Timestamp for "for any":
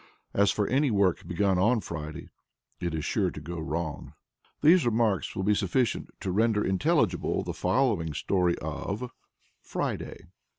0.49-0.89